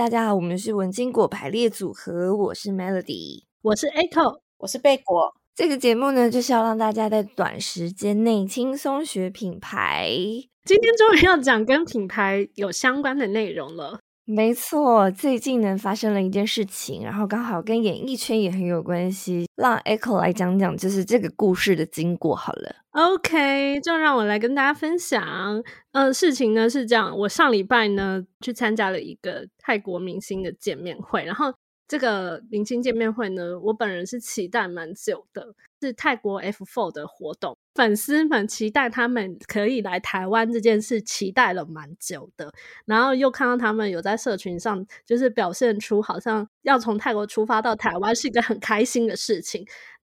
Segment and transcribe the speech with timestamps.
[0.00, 5.34] 大家好，我们是文青果排列组合，我是 Melody，我是 Echo，我是贝果。
[5.54, 10.08] 这个节目呢，就是要让大家在短时间内轻松学品牌。
[10.64, 14.00] 今天终于要讲跟品牌有相关的内容了。
[14.32, 22.76] 没错，最近呢发生了一件事情，然后刚好跟演艺圈也很有关系，让 Echo 来讲讲，就是这个故事的经过好了。
[22.92, 25.62] OK，就让我来跟大家分享。
[25.92, 31.52] 呃，事情呢是这样，我上礼拜呢去参加了一个泰国明星的见面会，然后。
[31.90, 42.52] 这个明星见面会呢，我本人是期待蛮久的，是泰国 F Four 的活动，粉丝们期待他们可以来台湾这件事，期待了蛮久的，
[42.84, 49.66] 然后又看到他们有在社群上，就是表现出好像要从泰国出发到台湾是一个很开心的事情。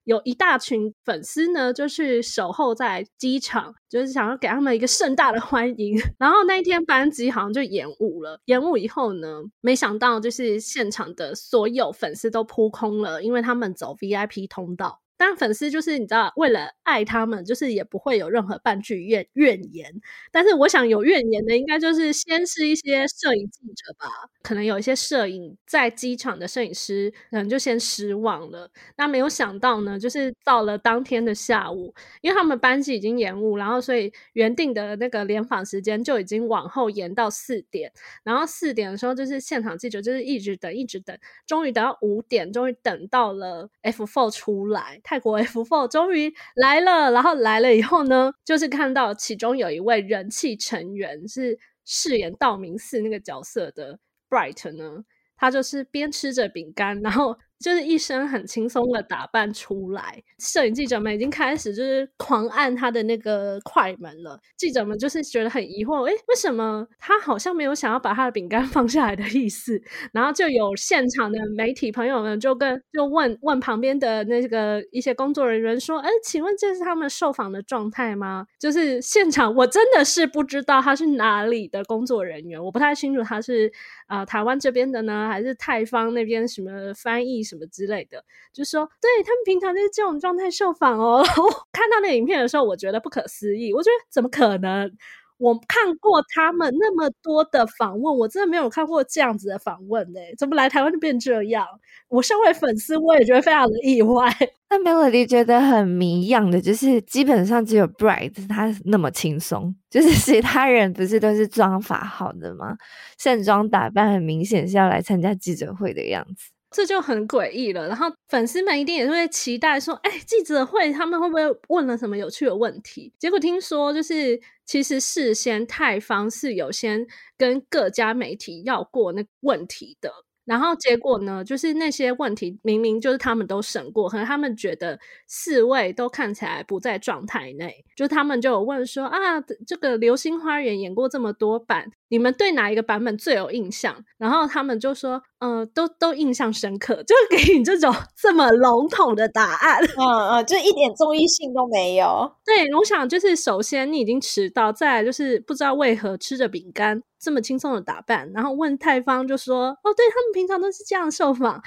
[0.04, 5.96] 有一大群粉丝呢，就去守候在机场，就是想要给他们一个盛大的欢迎。
[6.18, 15.00] 然后那一天班机好像就延误了，延误以后呢，没想到就是现场的所有粉丝都扑空了，因为他们走 VIP 通道。
[15.20, 19.92] 但粉丝就是你知道，为了爱他们，就是也不会有任何半句怨怨言。
[20.32, 24.08] 但是我想有怨言的，应该就是先是一些摄影记者吧，
[24.42, 28.70] 可能有一些摄影在机场的摄影师，可能就先失望了。
[28.96, 37.92] 那没有想到呢，就是到了当天的下午，因为他们班机已经延误，然后所以原定的那个联访时间就已经往后延到四点。
[38.24, 41.14] 然后四点的时候，就是现场记者就是一直等，一直等，
[41.46, 44.98] 终于等到五点，终于等到了 F four 出来。
[45.10, 55.02] 泰国 F Four 终于来了，然后来了以后呢，就是看到其中有一位人气成员是饰演道明寺那个角色的 Bright 呢，
[55.36, 57.36] 他就是边吃着饼干，然后。
[57.60, 64.40] 就是一身很轻松的打扮出来，摄影记者们已经开始就是狂按他的那个快门了。
[64.56, 69.80] 记者们就是觉得很疑惑，诶，为什么他好像没有想要把他的饼干 放下来的意思？
[70.12, 83.70] 然后就有现场的媒体朋友们就跟就问问旁边的那个一些工作人员说：“诶，请问这是他们受访的状态吗？”就是现场我真的是不知道他是哪里的工作人员，我不太清楚他是
[84.06, 87.44] 啊、台湾这边的呢，还是泰方那边什么翻译。
[87.50, 91.22] 什么之类的，就是说，对他们平常就是这种状态受访哦。
[91.26, 93.74] 然后看到那影片的时候，我觉得不可思议。
[93.74, 94.90] 我觉得怎么可能？
[95.38, 100.20] 我看过他们那么多的访问，我真的没有看过这样子的访问呢。
[100.36, 101.66] 怎么来台湾就变这样？
[102.08, 104.30] 我身为粉丝，我也觉得非常的意外。
[104.68, 112.76] 那 Melody 觉得很谜样的，就是基本上只有 Bright 他那么轻松，就是 其他人不是都是妆发好的吗？
[113.16, 116.50] 盛装打扮很明显是要来参加记者会的样子。
[116.70, 123.12] 这就很诡异了，然后粉丝们一定也会期待说，哎，记者会他们会不会问了什么有趣的问题？
[123.18, 130.12] 结果听说就是，其实事先泰方是有先跟各家媒体要过那问题的。
[130.50, 143.96] 然后结果呢，就是那些问题明明就是他们都审过，可能他们觉得四位都看起来不在状态内，就他们就有问说啊，这个《流星花园》演过这么多版，你们对哪一个版本最有印象？
[144.18, 152.28] 然后他们就说，嗯、呃，都都印象深刻，就给你这种这么笼统的答案，嗯嗯，就一点综艺性都没有。
[152.44, 157.00] 对，我想就是首先你已经迟到，再来就是不知道为何吃着饼干。
[157.20, 161.62] 这么轻松的打扮，然后问泰方就说：“哦，对，他们平常都是这样受访。”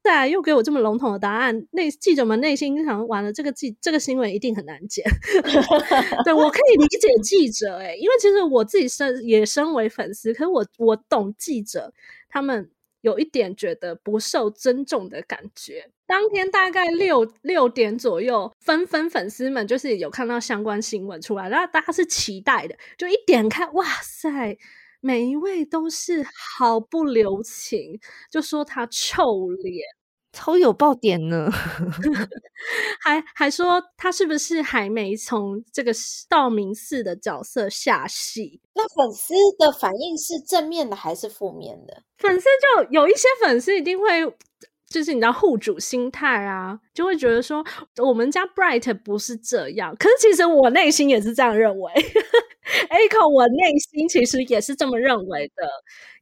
[0.00, 5.04] 再来又给我这么笼统的答案，那记者们内心想：完了，这个记这个新闻一定很难剪。
[6.24, 11.92] 对，我可以理解记者诶，因为其实我自己身也身为粉丝，可是我我懂记者
[12.28, 12.70] 他们
[13.02, 15.90] 有一点觉得不受尊重的感觉。
[16.06, 24.56] 当天大概六六点左右，纷纷粉丝们就是有看到相关新闻出来，然后大家是期待的，就一点开，哇塞！
[25.00, 27.98] 每一位都是毫不留情，
[28.30, 29.84] 就说他臭脸，
[30.32, 31.50] 超有爆点呢，
[33.00, 35.92] 还还说他是不是还没从这个
[36.28, 38.60] 道明寺的角色下戏？
[38.74, 42.02] 那粉丝的反应是正面的还是负面的？
[42.18, 42.46] 粉丝
[42.76, 44.36] 就有一些粉丝一定会。
[44.88, 47.64] 就是你知道户主心态啊，就会觉得说
[47.98, 51.92] 我们家 Bright 不是这样，可是其实我内心也是这样认为。
[52.90, 55.64] Echo，我内心其实也是这么认为的，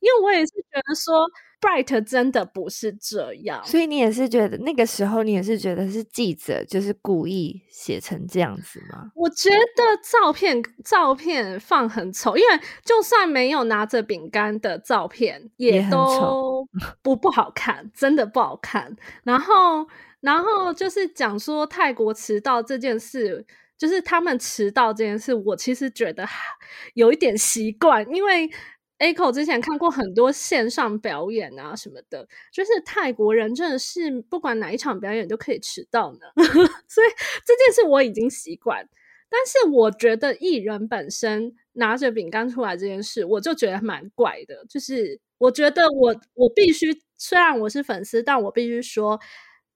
[0.01, 1.27] 因为我也是觉得说。
[1.59, 9.11] Bright 真的不是这样，所以你也是觉得那个时候，你也是觉得是记者就是故意写成这样子吗？
[9.15, 16.69] 我觉得照片照片放很丑，因为就算没有拿着饼干的照片，也都
[17.03, 18.95] 不不好看，真的不好看。
[19.25, 19.89] 然后
[20.21, 23.47] 然后就是讲说泰国迟到这件事，
[23.79, 26.29] 就是他们迟到这件事，我其实觉得
[26.93, 28.51] 有一点习惯，因为。
[28.99, 36.21] Echo 之前看过很多线上表演啊什么的，就是泰国人真的是不管哪一场表演都可以迟到呢，
[36.89, 37.07] 所以
[37.45, 38.89] 这件事我已经习惯。
[39.29, 44.65] 但是我觉得艺人本身拿着饼干出来这件事，我就觉得蛮怪的。
[44.69, 49.21] 就是我觉得我我必须，虽然我是粉丝，但我必须说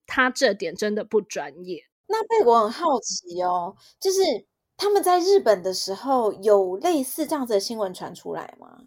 [0.07, 1.83] 他这点真的不专业。
[2.07, 4.21] 那被我很好奇哦，就是
[4.77, 8.85] 他们在日本的时候有类似这样子的新闻传出来吗？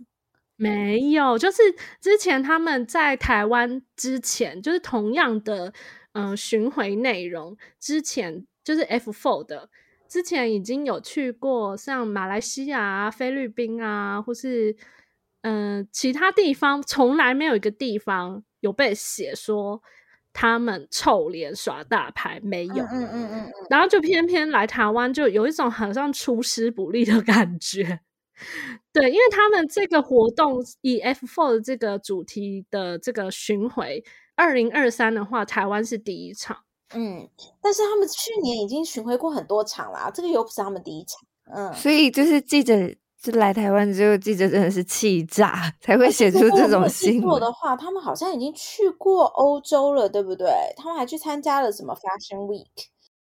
[0.56, 1.62] 没有，就是
[2.00, 5.74] 之前他们在台湾之前，就是同样的
[6.14, 9.70] 嗯、呃、巡回内容，之前就是 F Four 的。
[10.08, 14.76] 之前已经有去过像马来西亚啊、菲律宾啊，或是
[15.42, 19.82] 嗯、呃、其他地方，从来没有一个地方有被写说
[20.32, 22.84] 他们臭脸耍大牌，没有。
[22.84, 23.52] 嗯嗯嗯，嗯。
[23.72, 28.02] 然后就偏偏来台湾，就有一种好像出师不利的感觉。
[28.92, 34.04] 对，因为他们这个活动以 F Four 这个主题的这个巡回，
[34.36, 36.58] 二零二三的话，台湾是第一场。
[36.96, 37.28] 嗯，
[37.60, 41.20] 但是他们去年已经巡回过很多场啦，这个又不是他们第一场。
[41.52, 42.76] 嗯，所以就是记者
[43.20, 47.42] 就来台湾之后，记者真的是气炸，才会写出这种新闻。
[47.42, 50.48] 的话，他们好像已经去过欧洲了，对不对？
[50.78, 52.68] 他们还去参加了什么 Fashion Week？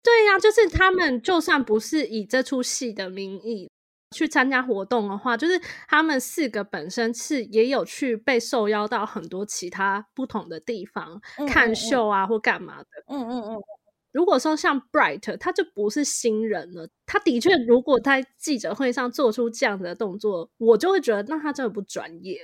[0.03, 3.71] 对呀、啊，就是他们就算不是以这出戏的名义。
[4.11, 12.87] 去参加活动的话，就是他们四个本身是也有去被受邀到很多其他不同的地方看秀啊，或干嘛的。
[13.07, 13.63] 嗯嗯嗯。
[14.11, 16.87] 如果说像 Bright，他就不是新人了。
[17.05, 22.39] 他的确，如果在记者会上做出这样的动作，我就会觉得那他真的不专业。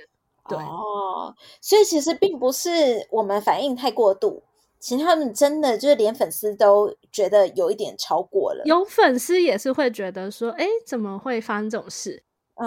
[0.48, 2.68] 对哦，所以其实并不是
[3.10, 4.42] 我们反应太过度。
[4.82, 12.24] 其实他们真的就是连粉丝都觉得有一点超过了，有粉丝也是会觉得说，哎，怎么会发生这种事？
[12.56, 12.66] 嗯，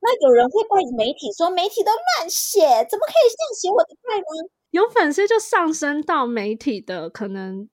[0.00, 2.60] 那有人会怪媒体说媒体都乱写，
[2.90, 4.50] 怎么可以这样写我的怪呢？
[4.72, 7.68] 有粉丝就上升到媒体的可能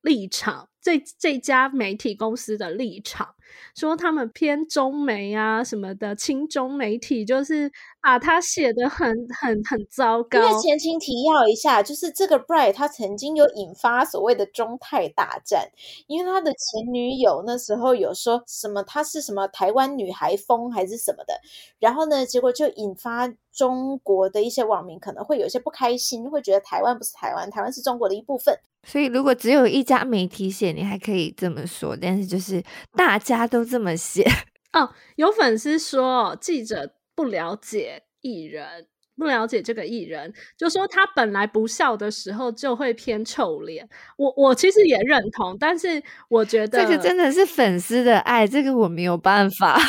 [0.00, 0.70] 立场。
[0.86, 3.34] 这这家媒体公司的立场，
[3.74, 9.08] 说他们偏中媒啊什么的，亲中媒体就是把他写的很
[9.40, 10.38] 很很糟糕。
[10.38, 15.68] 因为前情提要一下，就是这个 Bright 他曾经有引发所谓的中泰大战，
[16.06, 21.34] 因为他的前女友那时候有说什么他是什么台湾女孩风还是什么的，
[21.80, 28.56] 然后呢，结果就引发中国的一些网民可能会有些不开心，会觉得台湾不是台湾，台湾是中国的一部分。
[28.86, 32.62] 所以，如果只有一家媒体写，你还可以这么说；但是，就是
[32.94, 34.22] 大家都这么写
[34.74, 34.92] 哦。
[35.16, 38.86] 有粉丝说，记者不了解艺人，
[39.16, 43.88] 不了解这个艺人，就说他本来不笑的时候就会偏臭脸。
[44.18, 49.78] 我我其实也认同，但是我觉得这个真的是粉丝的爱，这个我没有办法。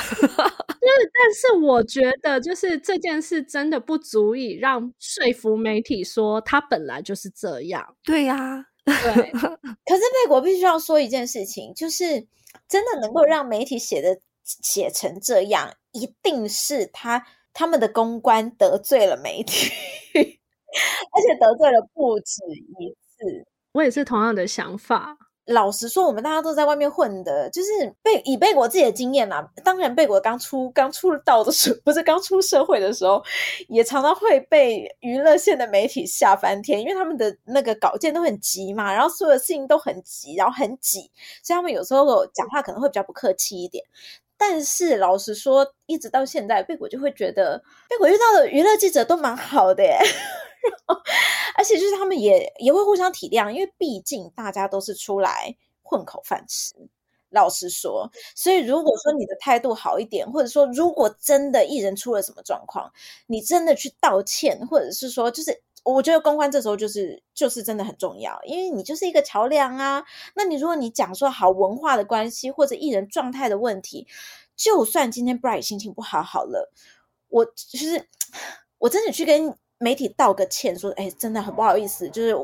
[0.87, 7.95] 就是，但是我觉得，就是这件事真的不足以让说服媒体说他本来就是这样。
[8.05, 8.65] 对呀、啊。
[8.87, 9.31] 对，
[9.85, 12.25] 可是贝果必须要说一件事情，就是
[12.67, 19.69] 真的能够让媒体写的写成这样，一定是他他们的公关得罪了媒体，
[20.13, 22.41] 而且得罪了不止
[22.79, 23.47] 一次。
[23.73, 25.17] 我也是同样的想法。
[25.47, 27.69] 老实说，我们大家都在外面混的，就是
[28.01, 29.47] 被以贝果自己的经验嘛。
[29.63, 33.23] 当然，贝果刚出刚出道的时候， 不是刚出社会的时候，
[33.69, 41.09] 也常常会被娱乐线的媒体吓翻天，因为他们的那个稿件都很急嘛，然后所有的事情都很急，然后很挤，
[41.41, 43.83] 所以他们有时候讲话可能会比较不客气一点。
[44.37, 49.97] 但是老实说，一直到现在，贝果就会觉得贝果遇到的娱乐记者都蛮好的耶。
[51.57, 56.75] 而且就是他们也也会互相体谅，因为毕竟大家都是出来混口饭吃。
[57.29, 62.91] 老实说，所以如果说你的态度好一点，或者说如果真的艺人出了什么状况，
[63.27, 65.61] 你真的去道歉，或者是说，就是
[65.93, 70.03] 我觉得公关这时候就是就是真的很重要，因为你就是一个桥梁啊。
[70.35, 74.07] 那你如果你讲说好文化的关系或者艺人状态的问题，
[74.55, 76.71] 就算今天 Bright 心情不好好了，
[77.29, 78.07] 我就是
[78.79, 79.55] 我真的去跟。
[79.79, 82.35] 媒体道个歉，说：“哎，真的很不好意思，就是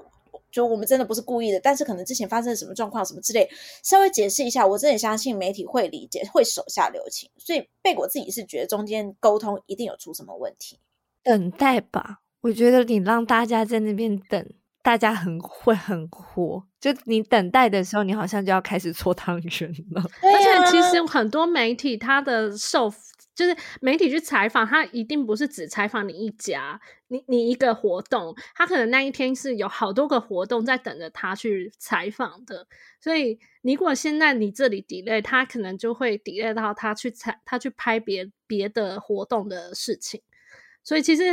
[0.52, 3.50] 就我们真的不是故意的，但是可能之前发生了什么状况，什么之类，
[3.82, 4.68] 稍微解释一下。
[4.68, 7.32] 我真的相信媒体会理解，会手下留情。
[7.40, 10.80] 所以贝果自己是觉得中间沟通一定有出什么问题，
[11.24, 12.20] 等待吧。
[12.44, 14.46] 我觉得你让大家在那边等，
[14.82, 16.64] 大家很会很火。
[16.80, 20.02] 就你等待的时候，你好像就要开始搓汤圆了。
[20.02, 22.94] 啊， 而且其实很多媒体他的受。”
[23.36, 32.68] 就是媒体去采访他，一定不是只采访你一家，你你一个活动，他可能那一天是有好多个活动在等着他去采访的。
[33.02, 40.22] 所以，如果现在你这里 delay，他可能就会 delay 到他去采，他去拍别别的活动的事情。
[40.84, 41.24] 所以其实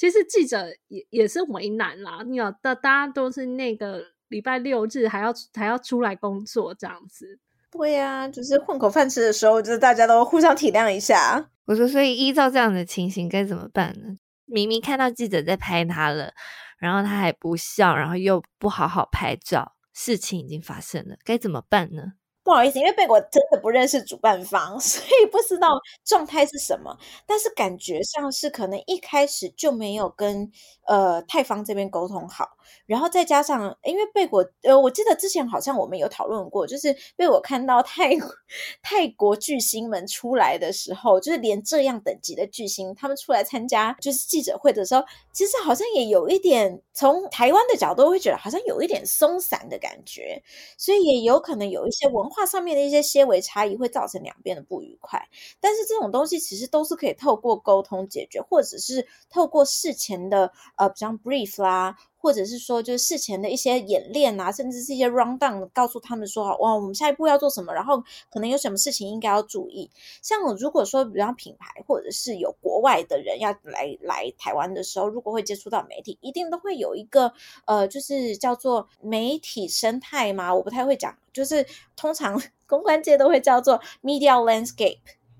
[0.00, 2.22] 其实记者也也是为难啦。
[2.26, 7.38] 你有大大家都是那个礼拜六日还要还要出来工作这样子。
[7.70, 11.50] 对呀、啊，就是混口饭吃的时候，就是大家都互相体谅一下。
[11.66, 14.16] 我说，所以依照这样的情形该怎么办呢？
[14.46, 16.32] 明明看到记者在拍他了，
[16.78, 22.14] 然后他还不笑，然后又不好好拍照，事情已经发生了，该怎么办呢？
[22.50, 25.68] 不好意思，因为贝果真的不认识主办方， 所以不知道
[26.04, 26.96] 状态是什么。
[27.24, 30.50] 但是感觉上是可能一开始就没有跟
[30.86, 32.48] 呃泰方这边沟通好，
[32.86, 38.10] 然后再加上因为贝果呃，我记得之前好像我们有讨论过，就是被我看到泰
[38.82, 50.42] 泰国巨星们出来的时候，就是连这样等级的巨星他们出来参加就是记者会的时候，其实好像也有一点从台湾的角度会觉得好像有一点松散的感觉，
[50.76, 55.28] 所以也有可能有一些文化上面的一些些微差异会造成两边的不愉快，
[55.60, 69.90] 但是这种东西其实都是可以透过沟通解决，或者是透过事前的呃，比方 brief 啦，或者是说就是事前的一些演练啊，甚至是一些 rundown，告诉他们说哇，我们下一步要做什么，然后可能有什么事情应该要注意。
[70.22, 77.32] 像如果说比方品牌或者是有国外的人要来来台湾的时候，如果会接触到媒体，一定都会有一个
[77.64, 81.16] 呃，就是叫做媒体生态嘛，我不太会讲。
[81.32, 81.64] 就是
[81.96, 84.98] 通常 公关界都会叫做 media landscape，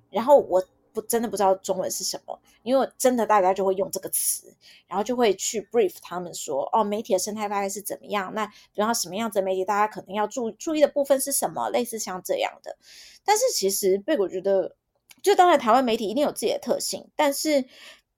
[0.09, 4.55] 然后我不真的不知道中文是什么，因为真的大家就会用这个词，
[4.87, 8.33] 然后就会去 brief 他们说，哦，媒体的生态大概是怎么样？
[8.35, 11.69] 那比方什么样子的媒体，大家可能要注注意的部分是什么？
[11.71, 12.77] 类似像这样的。
[13.25, 14.77] 但是其实贝果觉得，
[15.23, 17.65] 就当然台湾媒体一定有自己的特性，但是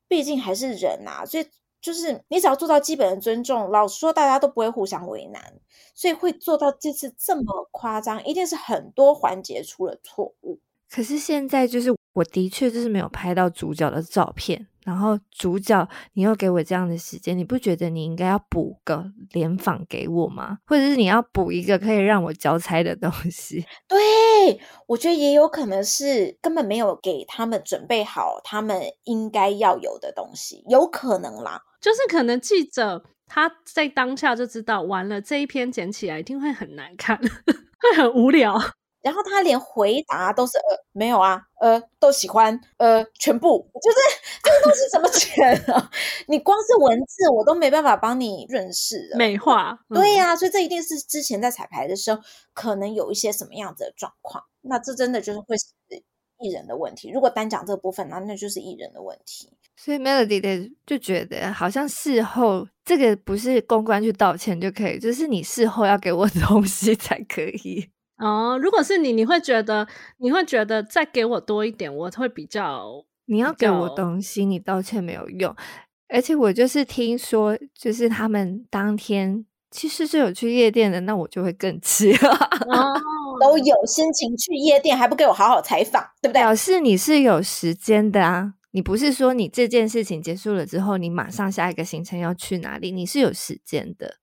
[0.08, 1.46] 毕竟还是人啊，所以。
[1.82, 5.54] 就是你只要做到基本的尊重，老实说，大家都不会互相为难，
[5.96, 10.60] 所以会做到这次这么夸张，一定是很多环节出了错误。
[10.88, 14.66] 可是现在就是我的确就是没有拍到主角的照片。
[14.84, 20.58] 然后主角，你又给我这样的时间，你不觉得你应该要补个联访给我吗？
[20.66, 23.64] 或者是你要补一个可以让我交差的东西？
[23.86, 31.62] 对，我觉得也有可能是根本没有给他们准备好他们应该要有的东西，有可能啦。
[31.80, 37.16] 就是可能记者他在当下就知道，完了这一篇剪起来一定会很难看，
[37.78, 38.60] 会很无聊。
[39.02, 43.96] 然后他连回答都是呃没有啊，呃都喜欢，呃全部就是
[44.42, 45.90] 这个东西怎么剪啊？
[46.28, 49.78] 你光是文字我都没办法帮你润饰美化。
[49.88, 52.20] 对呀、啊，所以这一定是之前在彩排的时候
[52.54, 54.44] 可能有一些什么样子的状况。
[54.62, 55.64] 那这真的就是会是
[56.38, 57.10] 艺人的问题。
[57.10, 59.50] 如果单讲这个部分，那那就是艺人的问题。
[59.76, 67.88] 所以 Melody 的就觉得好像事后这个不是公关去道歉就可以，就是你事后要给我东西才可以。
[68.22, 69.86] 哦，如果是你，你会觉得
[70.18, 73.04] 你会觉得再给我多一点，我会比较。
[73.26, 75.54] 你要给我东西，你道歉没有用。
[76.08, 82.30] 而且我就是听说，就是他们当天其实是有去夜店的，那我就会更气了。
[82.68, 82.94] 哦，
[83.42, 86.42] 都有心情去夜店，还不给我好好采访，对不对？
[86.42, 92.92] 表示你是有时间的啊，你不是说你这件事情结束了之后，你马上下一个行程要去哪里？
[92.92, 94.18] 你是有时间的。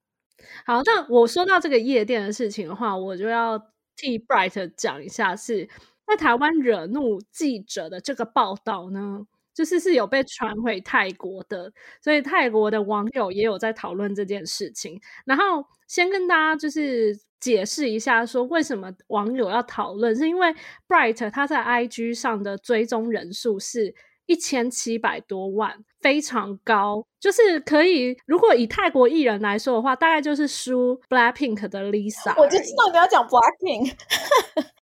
[0.66, 3.60] 好，那我说到这个夜店的事情的话，我就要。
[4.00, 5.68] 替 Bright 讲一下，是
[6.08, 15.02] 在台湾惹怒记者的这个报道呢，就是是有被传回泰国的，所以泰国的网友也有在讨论这件事情。
[15.26, 20.56] 然后先跟大家就是解释一下，说为什么网友要讨论，是因为
[20.88, 23.94] Bright 他在 IG 上的追踪人数是。
[24.30, 28.16] 一千七百多万，非常高，就是可以。
[28.28, 32.40] 如果以泰国艺人来说的话，大概就是输 Blackpink 的 Lisa。
[32.40, 33.94] 我就知道你要讲 Blackpink。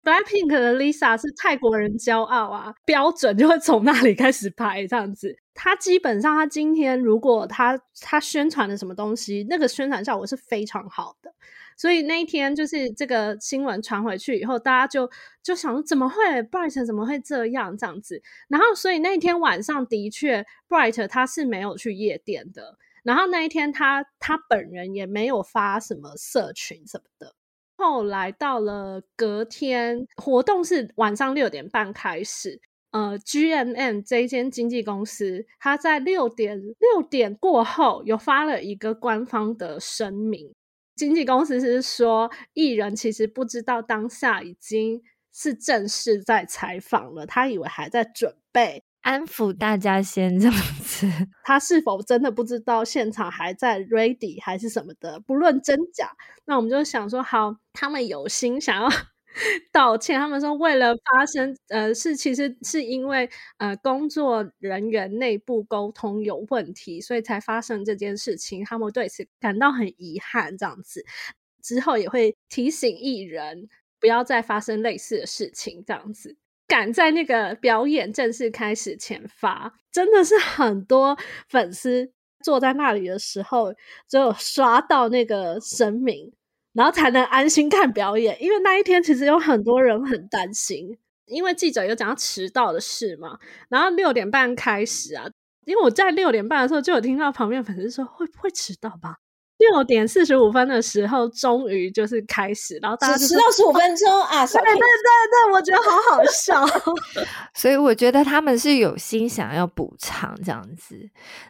[0.03, 5.33] Blackpink 的 Lisa 是泰国人骄傲啊，标准就会从那里开始拍这样子。
[5.53, 11.33] 他基本上，他今天如果他他宣传的什么东西，那个宣传效果是非常好的。
[11.79, 15.09] 所以那一天就是这个新闻传回去以后，大家就
[15.41, 18.21] 就想怎么会 Bright 怎么会这样这样子？
[18.49, 27.33] 然后所以那天晚上的确 Bright 他是没有去夜店的，然后那一天他他本人也没有发什么社群什么的。
[27.77, 32.59] 后来到了隔天，活动是晚上六点半开始，
[32.91, 40.53] 呃，GMM 这间经纪公司，他在六点六点过后有发了一个官方的声明。
[40.99, 45.01] 经纪公司是说，艺人其实不知道当下已经
[45.31, 50.53] 是正式在采访了，他以为还在准备安抚大家先这样
[50.83, 51.07] 子。
[51.45, 55.17] 他是否真的不知道现场还在 ready 还是什么的？
[55.21, 56.11] 不论真假，
[56.43, 58.89] 那我们就想说，好，他们有心想要
[59.71, 60.19] 道歉。
[60.19, 68.63] 他们说，为了发生呃，是其实是因为呃工作人员内部沟通有问题，所以才发生这件事情。
[68.65, 71.05] 他们对此感到很遗憾，这样子
[71.61, 73.67] 之后也会提醒艺人
[73.99, 76.37] 不要再发生类似的事情，这样子。
[76.67, 81.17] 赶在那个表演正式开始前发，真的是很多
[81.49, 82.11] 粉丝
[82.43, 83.73] 坐在那里的时候，
[84.07, 86.31] 就刷到那个声明，
[86.79, 88.41] 然后才能安心看表演。
[88.41, 93.37] 因为那一天其实有很多人很担心，因为记者有讲到迟到的事嘛。
[93.67, 95.25] 然后六点半开始啊，
[95.65, 99.17] 因为我在六点半的时候就有听到旁边粉丝说会不会迟到吧。
[99.59, 104.47] 六点四十五分的时候，终于就是开始，然后大家迟到十五分钟啊！
[104.47, 106.65] 对对对对，我觉得好好笑。
[107.53, 110.95] 所以我觉得他们是有心想要补偿这样子，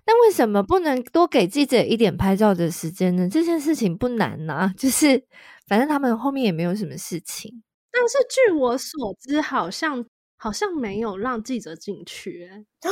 [0.08, 3.30] 那为什么不能多给记者一点拍照的时间呢？
[3.32, 5.24] 这件事情不难呐、啊， 就是
[5.68, 7.64] 反正他们后面也没有什么事情。
[7.92, 10.04] 但是据我所知，好像
[10.36, 12.50] 好像没有让记者进去，
[12.84, 12.90] 哦，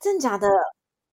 [0.00, 0.48] 真假的？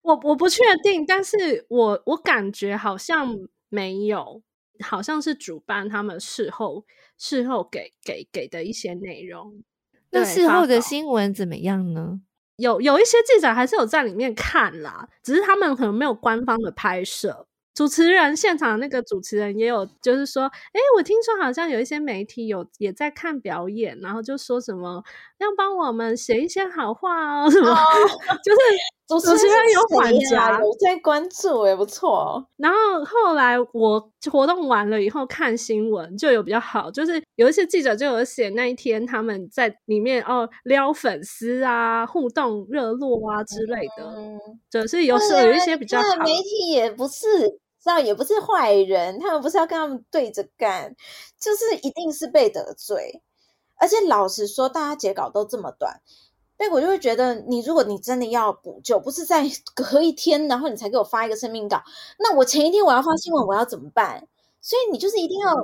[0.03, 3.37] 我我不确定，但是我我感觉好像
[3.69, 4.43] 没有，
[4.85, 6.85] 好像是主办他们事后
[7.17, 9.63] 事后给给给的一些内容。
[10.11, 12.21] 那事后的新闻怎么样呢？
[12.57, 17.47] 有有一些记者还是有在里面看啦，只是他们可能没有官方的拍摄。
[17.75, 25.03] 主持人现场那个主持人也有，就是说，哎，我听说好像有一些媒体有也在看表演，然后就说什么
[25.39, 27.75] 要帮我们写一些好话哦，什么，哦、
[28.45, 28.59] 就是
[29.21, 32.47] 主持人有缓颊，有在关注，也不错。
[32.57, 44.39] 然后后来我活动完了以后看新闻就有比较好，就是有一些记者就有写那一天他们在里面哦撩粉丝啊，互动热络啊之类的，嗯、
[44.71, 46.17] 就是有时候有一些比较好。
[46.25, 47.61] 媒体也不是。
[47.83, 50.95] 知道也不是坏人，他们不是要跟他们对着干，
[51.37, 53.21] 就是一定是被得罪。
[53.75, 56.01] 而且老实说，大家截稿都这么短，
[56.57, 61.83] 贝果就会觉得，你如果你真的要补救，不是在 隔一天，然后你才给我发一个声明稿，
[62.19, 64.27] 那我前一天我要发新闻，我要怎么办？
[64.61, 65.55] 所以你就是一定要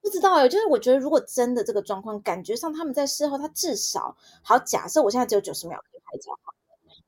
[0.00, 6.52] 不知道，就是我觉得，如果真的这个状况，感觉上他们在事后，他至少好，假设我现在只有九十秒可以拍照，好。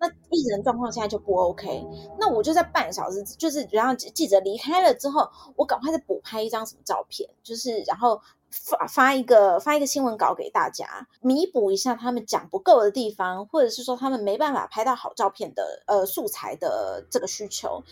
[0.01, 1.85] 那艺人状况现在就不 OK，
[2.21, 17.83] 那我就在半小时，就是然后记者离开了之后，我赶快再补拍一张什么照片，就是然后发发一个发一个新闻稿给大家，弥补一下他们讲不够的地方，或者是说他们没办法拍到好照片的呃素材的这个需求。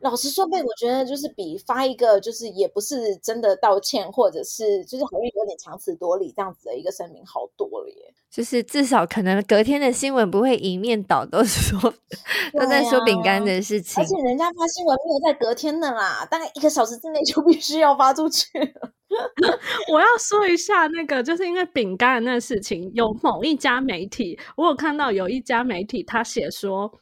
[0.00, 8.12] 老实说，被，我觉得就是比发一个就是也不是真的道歉，或者是就是好像有点强词夺理这样子的一个声明好多了耶。
[8.28, 11.78] 就是至少可能隔天的新闻不会一面倒都说
[12.58, 18.90] 都在说饼干的事情，而且人家发新闻没有在隔天的啦，大概一个小时之内就必须要发出去了。
[19.92, 27.00] 我要说一下那个，就是因为饼干的那事情，有某一家媒体，我有看到有一家媒体他写说。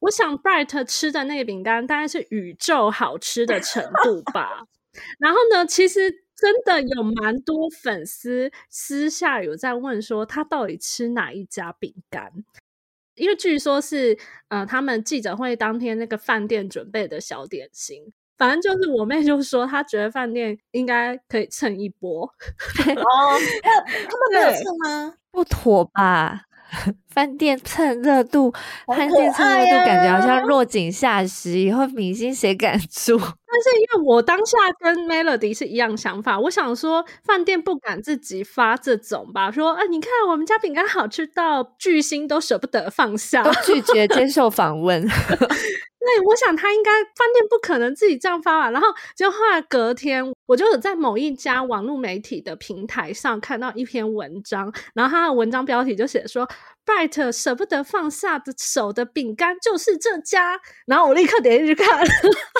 [0.00, 4.62] 我想 Bright 吃的那个饼干大概是宇宙好吃的程度吧。
[5.18, 12.30] 然后呢，其实真的有蛮多粉丝私下有在问说，他到底吃哪一家饼干？
[13.16, 18.12] 因为据说是呃，他们记者会当天那个饭店准备的小点心。
[18.38, 22.22] 反正就是我妹就说，她觉得饭店应该可以蹭一波。
[22.96, 25.14] 哦，那 他们没有蹭吗？
[25.30, 26.42] 不妥吧？
[27.08, 28.52] 饭店蹭热度，
[28.94, 31.58] 饭店蹭热度，感觉好像落井下石。
[31.58, 33.18] 以后明星谁敢住？
[33.18, 45.08] 但是因为我当下跟 Melody 是一样想法，我想说饭店不敢自己发这种吧，说啊，你看我们家饼干好吃到巨星都舍不得放下，都拒绝接受访问。
[46.00, 48.70] 对，我想他应该饭店不可能自己这样发吧。
[48.70, 56.48] 然后就后来隔天，我就在某一家网络媒体的平台上看到一篇文章，然后他的文章标题就写说
[56.86, 60.60] ，Bright 舍不得放下的手的饼干就是这家。
[60.86, 62.00] 然后我立刻点进去看，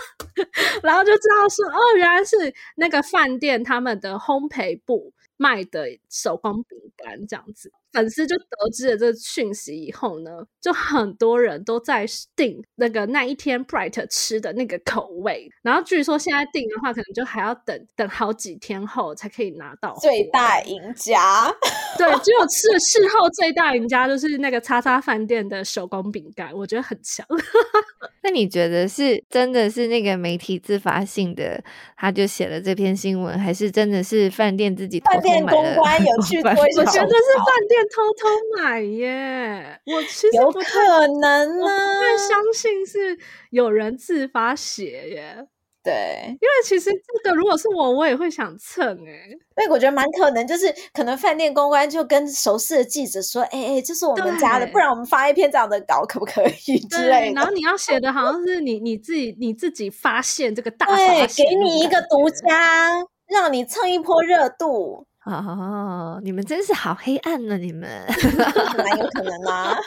[0.83, 2.37] 然后就知道说，哦，原来是
[2.77, 7.71] 那个饭店他们的烘焙部卖的手工饼干这样子。
[7.90, 12.05] 粉丝就得知了这个讯息以后呢，就很多人都在
[12.37, 19.94] 订那个那一天 Bright 吃的那个口味，然后据说现在订的话，可能就还要等等好几天后才可以拿到。
[20.03, 21.51] 最大赢家，
[21.97, 27.27] 对，只有吃了事后最大赢家就是那个叉叉饭店的手工饼干，我觉得很强。
[28.23, 31.64] 那你觉得是真的是那个媒体自发性的，
[31.97, 35.47] 他就写了这篇新闻，还是真的是饭店自己偷偷买的？
[35.47, 36.50] 饭店公关有去推？
[36.78, 37.78] 我觉得是饭店。
[37.88, 39.80] 偷偷买耶！
[39.87, 43.18] 我其实不可能呢，我不太相信是
[43.50, 45.46] 有人自发写耶。
[45.82, 49.38] 对，因为其实这个如果是我，我也会想蹭哎、欸。
[49.56, 57.40] 所以我觉得蛮可能，就是可能饭店公关就跟熟识的记者说：“哎、欸、哎，这是我们家的，不然我们发一篇这样的稿可不可以？” 之类的。
[57.40, 62.92] 然后你要写的好像是你你自己你自己发现这个大发现，给你一个独家，
[63.28, 65.06] 让你蹭一波热度。
[65.31, 67.59] 哦，你们真是好黑暗呢！
[67.59, 67.88] 你们
[68.77, 69.77] 蛮有可能啊。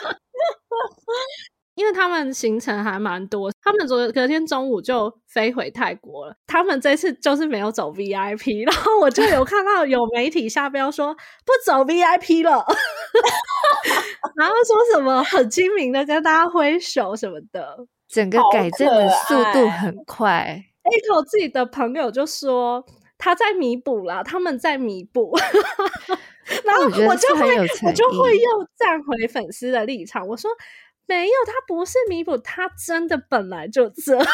[1.74, 6.34] 因为他们行程还蛮多，他们昨隔天中午就飞回泰国了。
[6.46, 12.62] 他们这次就是没有走 VIP，然后我就有看到有媒体下标说不走 VIP 了，
[14.36, 20.62] 然后说什么很精明的跟大家挥手什么的，整个改正的速度很快。
[20.84, 22.84] Echo 自己的朋友就说
[23.24, 25.32] 他在弥补啦，他们在弥补，
[26.66, 30.50] 然后我就会我，我就会又站回粉丝的立场，我说。
[31.12, 34.26] 没有，他不是弥补，他真的本来就这样。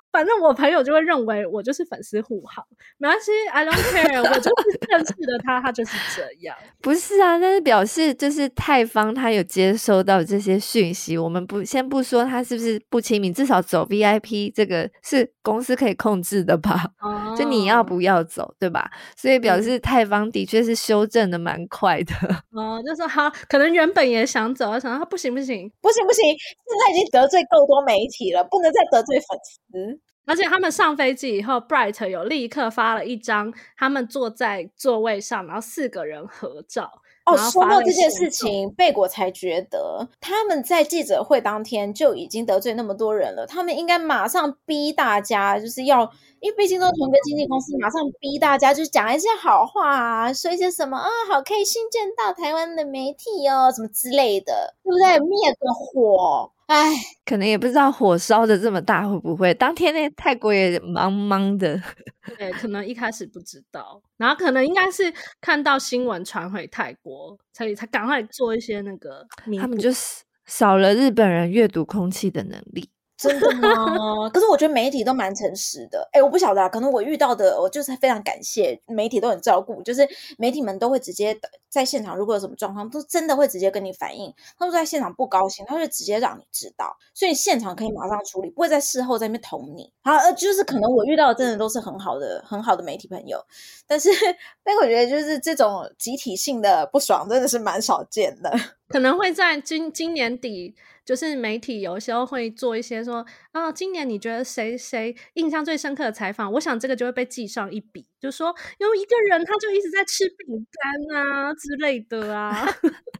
[0.10, 2.64] 反正我朋友就会认为我就是粉丝护航，
[2.96, 6.56] 没关系，I don't care，我就是认识的他，他就是这样。
[6.80, 16.86] 不是啊，但是表示就是泰方他有接收到这些讯息，我们不先不说他是不是不亲民，至少走 VIP 这个是公司可以控制的吧？
[17.02, 18.90] 哦，就你要不要走，对吧？
[19.14, 22.14] 所以表示泰方的确是修正的蛮快的。
[22.52, 30.00] 哦，就是他可能原本也想走，想到他不行不行不行不行，现在已经得罪够多媒体了，不能再得罪粉丝。
[30.26, 36.90] 而且他们上飞机以后，Bright 有立刻发了一张他们坐在座位上，然后四个人合照。
[37.26, 46.08] 哦，说到这件事情，贝果才觉得他们在记者会当天就已经得罪那么多人了，他们应该马上逼大家，就是要，
[46.46, 55.18] 因为毕竟都是同一个经纪公司，马上逼大家就是讲一些好话啊，说一些什么啊，好开心见到台湾的媒体哦，什么之类的，对不对？
[55.26, 56.52] 灭个火。
[56.66, 56.92] 哎，
[57.24, 59.52] 可能也不知道火烧的这么大会不会？
[59.54, 61.80] 当天那泰国也茫茫的，
[62.38, 69.26] 对，可能一开始不知道，然后可能应该是看到新闻传回泰国，所以才赶快做一些那个。
[69.60, 72.88] 他们就是少了日本人阅读空气的能力。
[73.16, 74.28] 真的吗？
[74.30, 76.08] 可是我觉得媒体都蛮诚实的。
[76.12, 80.06] 哎，我不晓得啊，可能我遇到的，我就是非常感谢媒体都很照顾，就是
[80.38, 81.38] 媒体们都会直接
[81.70, 84.32] 在现场，如果有什么状况，都真的会直接跟你反映。
[84.58, 89.90] 他们在现场不高兴，他就直接让你知道，所以现场可以马上处理，不会在事后在那边捅你。
[90.02, 93.42] 好，呃，就是可能我遇到的真的都是很好的、很好的媒体朋友，
[93.86, 94.10] 但是
[94.62, 98.50] 但我觉得就是这种集体性的不爽真的是蛮少见的，
[98.88, 100.74] 可能会在今今年底。
[101.06, 106.50] 就是媒体有时候会做一些说啊，今年你觉得谁谁印象最深刻的采访？
[106.54, 112.66] 我想这个就会被记上一笔，就说有一个人他就一直在吃饼干啊之类的啊。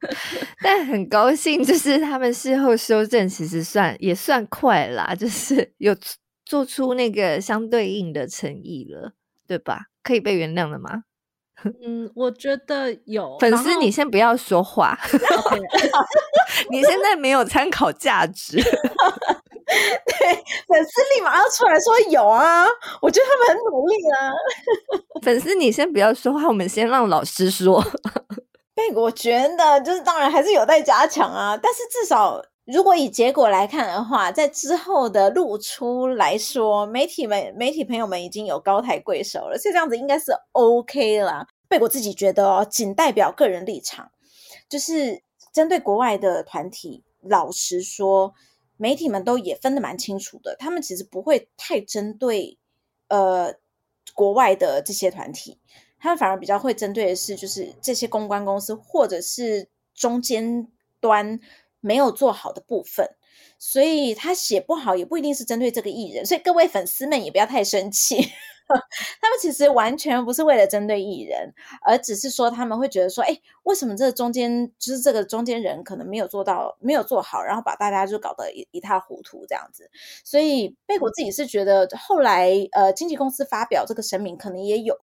[0.61, 5.97] 但很高兴，就是他们事后修正，其实算也算快啦，就是 有
[6.45, 9.13] 做出那个相对应的诚意了，
[9.47, 9.83] 对吧？
[10.03, 11.05] 可以被原谅了吗？
[11.65, 14.99] 嗯，我觉得有粉丝，你先不要说话，
[16.71, 18.57] 你现在没有参考价值。
[19.67, 20.35] 对，
[20.69, 22.67] 粉丝立马要出来说有啊，
[23.03, 24.33] 我觉得他们很努力啊。
[25.23, 27.83] 粉丝，你先不要说话，我们先让老师说。
[28.77, 32.41] 对，我觉得就是当然还是有待加强啊，但是至少。
[32.67, 41.47] 如果以结果来看的话，在之后的露出来说，媒体们、媒体朋友们已经有高抬贵手了，所以这样子应该是 OK 啦。
[41.69, 44.11] 贝果自己觉得哦，仅代表个人立场，
[44.69, 48.35] 就是针对国外的团体，老实说，
[48.77, 52.59] 媒体们都也分得蛮清楚的，他们其实不会太针对
[53.07, 53.55] 呃
[54.13, 55.61] 国外的这些团体，
[56.01, 60.67] 他们反而比较会针对的是就是这些公关公司或者是中间
[60.99, 61.39] 端。
[61.87, 63.09] 没有做好的部分，
[63.61, 68.17] 所以他写不好也不一定是针对这个艺人，所以各位粉丝们也不要太生气，
[69.21, 71.55] 他们其实完全不是为了针对艺人，
[71.87, 79.89] 而只是说他们会觉得说，哎，为什么这中间就是这个中间人可能没有做到，没有做好，然后把大家就搞得一一塌糊涂这样子。
[80.25, 84.99] 所以贝果自己是觉得后来呃经纪公司发表这个声明，可能也有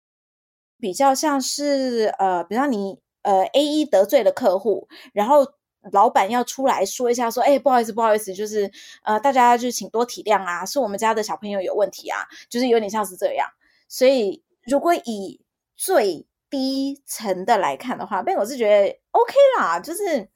[0.81, 5.53] 比较像是呃，比方你呃 A 一得罪了客户，然后。
[5.91, 8.71] 老板要出来说一下，说：“哎，不好意思，不好意思，就是
[9.03, 12.19] 呃，大家就请多体谅啊，是我们家的小朋友有问题啊，
[12.49, 13.47] 就是有点像是这样。
[13.89, 15.41] 所以，如果以
[15.75, 20.29] 最低层的来看的话，贝果是觉得 OK 啦，就是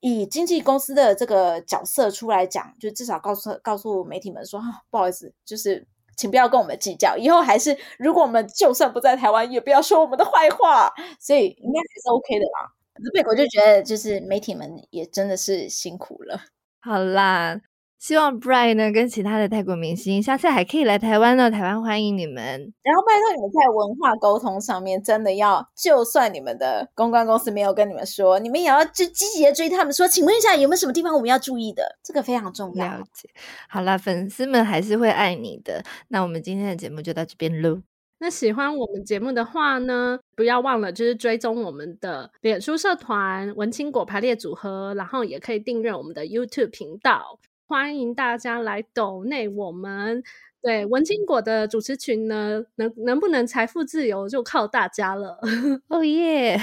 [0.00, 10.92] 以经纪公司的这个角色出来讲，就至少告诉告诉媒体们说，啊，不好意思，就是请不要跟我们计较，以后还是如果我们就算不在台湾，也不要说我们的坏话。
[11.18, 12.72] 所以，应该还是 OK 的啦。”
[13.10, 16.40] 贝果就觉得，就是媒体们也真的是辛苦了。
[16.80, 17.60] 好啦，
[17.98, 22.34] 希望 Bright 呢跟其他的泰国明星下次还可以来台湾呢，台湾欢迎你们。
[22.82, 31.98] 然后拜托你们在文化沟通上面真的要，就算你们的公关公司没有跟你们说，你们也要就积极的追他们说，请问一下有没有什么地方我们要注意的？
[32.02, 32.84] 这个非常重要。
[32.84, 33.30] 了解。
[33.68, 35.84] 好啦，粉丝们还是会爱你的。
[36.08, 37.82] 那我们今天的节目就到这边喽。
[38.22, 47.40] 那喜欢我们节目的话呢，不要忘了就是追踪我们的脸书社团“文青果排列组合”，然后也可以订阅我们的 YouTube 频道。
[47.66, 50.22] 欢迎大家来抖内我们，
[50.60, 55.40] 对文青果的主持群呢，能能不能财富自由就靠大家了。
[55.88, 56.60] 哦耶！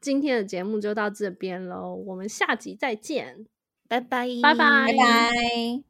[0.00, 3.46] 今天的节目就到这边喽，我们下集再见，
[3.88, 5.89] 拜拜，拜拜，拜拜。